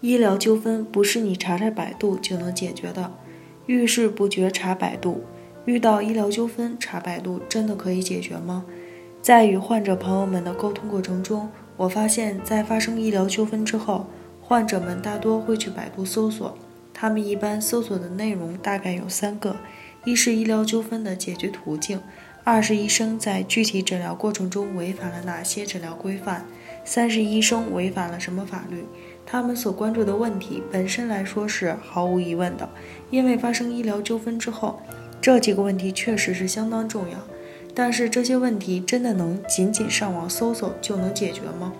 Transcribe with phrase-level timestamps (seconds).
[0.00, 3.12] 医疗纠纷不是你查查百度就能解决的，
[3.66, 5.24] 遇事不决查百度。
[5.66, 8.64] 遇到医疗纠纷查百度真的可以解决吗？
[9.20, 14.06] 在与患者朋友们的沟通过程中，我发现，在发生医疗纠纷之后，
[14.40, 16.56] 患者们大多会去百度搜索。
[16.94, 19.56] 他们一般搜索的内容大概有三个：
[20.06, 21.98] 一是医疗纠纷的解决途径；
[22.42, 26.46] 二是医生在具体诊疗过程中违反了哪些诊疗规范；
[26.86, 28.84] 三是医生违反了什么法律。
[29.24, 32.68] 他们所关注的问题本身来说是毫无疑问的，
[33.10, 34.80] 因为发生医疗纠纷之后，
[35.20, 37.18] 这几个问题确实是相当重要。
[37.72, 41.72] 但是这些问题真的能仅仅上网搜索就能解决吗？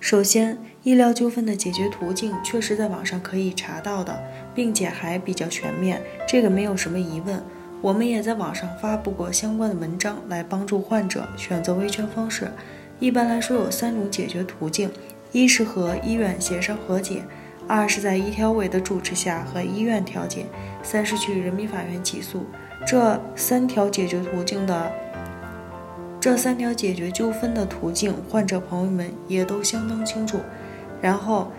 [0.00, 4.20] 首先，医疗纠纷的解决途径确实在网上可以查到的，
[4.54, 7.40] 并且还比较全面，这个没有什么疑问。
[7.80, 12.50] 我们也在网上发布过相关的文章，来帮助患者选择维权方式。
[12.98, 14.90] 一般来说，有三种解决途径。
[15.32, 17.22] 一是和医院协商和解，
[17.68, 20.46] 二是在医调委的主持下和医院调解，
[20.82, 22.46] 三是去人民法院起诉。
[22.86, 24.90] 这三条解决途径的，
[26.18, 30.40] 这三条解决纠纷的途径，患者朋友们也都相当清楚。
[31.00, 31.52] 然后，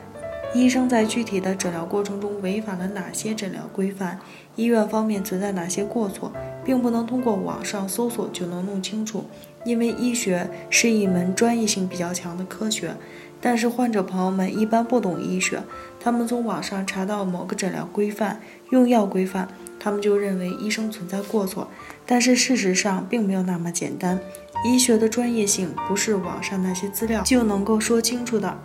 [0.53, 4.19] 医生在具体的诊疗过程中违反了哪些诊疗规范，
[4.57, 6.33] 医院方面存在哪些过错，
[6.65, 9.23] 并不能通过网上搜索就能弄清楚，
[9.63, 12.93] 因为医学是一门专业性比较强的科学。
[13.41, 15.63] 但是患者朋友们一般不懂医学，
[15.99, 18.39] 他们从网上查到某个诊疗规范、
[18.69, 19.47] 用药规范，
[19.79, 21.67] 他们就认为医生存在过错。
[22.05, 24.19] 但是事实上并没有那么简单，
[24.63, 28.57] 医学的专业性不是网上那些资料就能够说清楚的。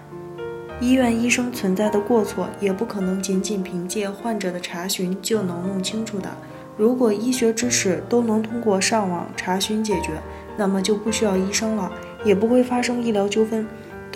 [0.79, 6.29] 医院医生存在的过错，也不可能仅仅凭借患者的查询就能弄清楚的。
[6.77, 10.11] 如果医学知识都能通过上网查询解决，
[10.59, 11.91] 那么就不需要医生了，
[12.27, 13.67] 也不会发生医疗纠纷。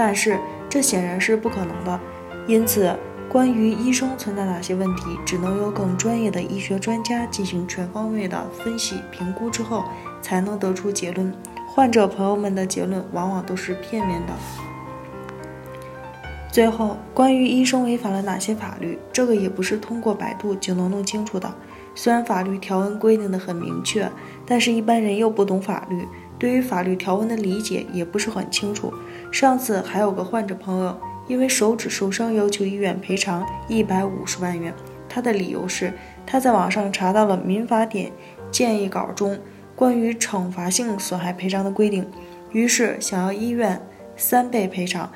[0.03, 2.01] 但是这显然是不可能的，
[2.47, 2.97] 因此，
[3.29, 9.85] 关于医生存在哪些问题，只能由更专业的医学专家进行全方位的分析评估之后，
[10.23, 11.31] 才能得出结论。
[11.69, 14.33] 患者朋友们的结论往往都是片面的。
[16.51, 21.53] 最后，关于医生违反了哪些法律，这个也不是通过百度就能弄清楚的。
[21.95, 24.11] 虽然法律条文规定的很明确，
[24.47, 26.09] 但是一般人又不懂法律。
[26.41, 28.93] 对于法律条文的理解也不是很清楚。
[29.31, 34.75] 上次还有个患者朋友因为手指受伤要求医院赔偿一百五十万元，
[35.09, 35.93] 他的理由是
[36.27, 38.11] 他在网上查到了民法典
[38.51, 39.39] 建议稿中
[39.77, 42.05] 关于惩罚性损害赔偿的规定，
[42.51, 43.81] 于是想要医院
[44.17, 45.09] 三倍赔偿，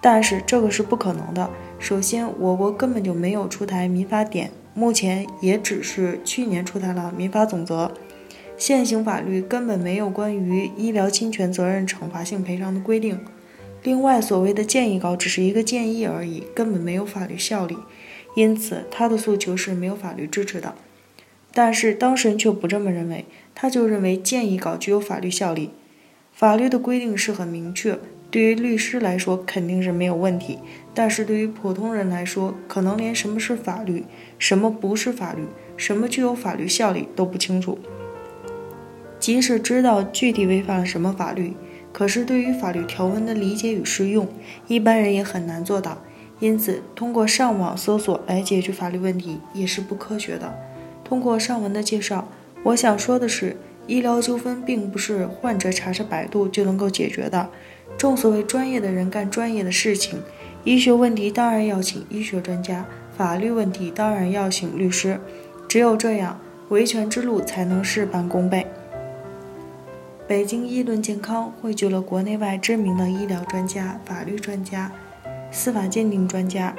[0.00, 1.50] 但是这个是不可能的。
[1.78, 7.92] 首先，我国根本就没有出台民法典，目前也只是去年出台了民法总则。
[8.58, 13.20] 现行法律根本没有关于医疗侵权责任惩罚性赔偿的规定。
[13.84, 17.78] 另外，所谓的建议稿只是一个建议而已，根本没有法律效力，
[18.34, 20.74] 因此他的诉求是没有法律支持的。
[21.54, 23.24] 但是当事人却不这么认为，
[23.54, 25.70] 他就认为建议稿具有法律效力。
[26.32, 27.98] 法律的规定是很明确，
[28.30, 30.58] 对于律师来说肯定是没有问题，
[30.92, 34.04] 但是对于普通人来说，可能连什么是法律、
[34.38, 35.42] 什么不是法律、
[35.76, 37.78] 什么具有法律效力都不清楚。
[39.28, 41.52] 即使知道具体违反了什么法律，
[41.92, 44.26] 可是对于法律条文的理解与适用，
[44.68, 45.98] 一般人也很难做到。
[46.40, 50.58] 因此，通过上网搜索来解决法律问题也是不科学的。
[51.04, 52.26] 通过上文的介绍，
[52.62, 57.50] 我想说的是，医疗纠纷并不是患者查查百度就能够解决的。
[57.98, 60.22] 正所谓专业的人干专业的事情，
[60.64, 65.20] 医学问题当然要请医学专家，法律问题当然要请律师。
[65.68, 66.40] 只有这样，
[66.70, 68.66] 维权之路才能事半功倍。
[70.28, 74.92] 北京医论健康汇聚了国内外知名的医疗专家、法律专家、
[75.50, 76.76] 司法鉴定专家，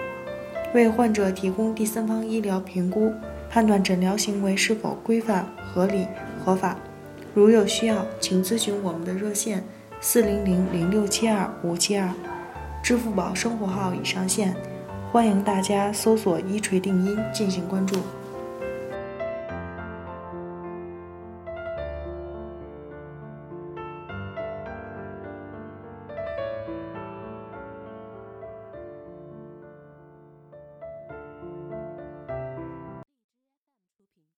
[0.72, 3.12] 为患者提供第三方医疗评估，
[3.50, 6.06] 判断诊疗行为是否规范、合理、
[6.46, 6.78] 合法。
[7.34, 9.64] 如有需要，请咨询我们的热线：
[10.00, 12.08] 四零零零六七二五七二，
[12.84, 14.56] 支付宝生活号已上线，
[15.12, 17.98] 欢迎大家搜索“一锤定音”进行关注。